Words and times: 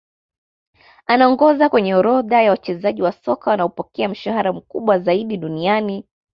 Anaongoza 1.07 1.69
kwenye 1.69 1.95
orodha 1.95 2.41
ya 2.41 2.51
wachezaji 2.51 3.01
soka 3.23 3.49
wanaopokea 3.51 4.09
mshahara 4.09 4.53
mkubwa 4.53 4.99
zaidi 4.99 5.37
duniani 5.37 6.05